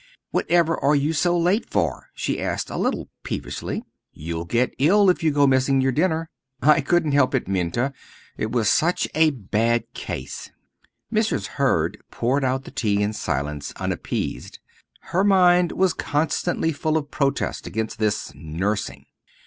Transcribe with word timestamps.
"Whatever 0.31 0.83
are 0.83 0.95
you 0.95 1.13
so 1.13 1.37
late 1.37 1.69
for?" 1.69 2.07
she 2.15 2.41
asked 2.41 2.71
a 2.71 2.77
little 2.79 3.07
peevishly. 3.21 3.83
"You'll 4.11 4.45
get 4.45 4.73
ill 4.79 5.11
if 5.11 5.21
you 5.21 5.29
go 5.29 5.45
missing 5.45 5.79
your 5.79 5.91
dinner." 5.91 6.31
"I 6.59 6.81
couldn't 6.81 7.11
help 7.11 7.35
it, 7.35 7.47
Minta, 7.47 7.93
it 8.35 8.51
was 8.51 8.67
such 8.67 9.07
a 9.13 9.29
bad 9.29 9.83
case." 9.93 10.49
Mrs. 11.13 11.45
Hurd 11.45 11.99
poured 12.09 12.43
out 12.43 12.63
the 12.63 12.71
tea 12.71 13.03
in 13.03 13.13
silence, 13.13 13.73
unappeased. 13.75 14.57
Her 15.01 15.23
mind 15.23 15.71
was 15.73 15.93
constantly 15.93 16.71
full 16.71 16.97
of 16.97 17.11
protest 17.11 17.67
against 17.67 17.99
this 17.99 18.31
nursing. 18.33 19.05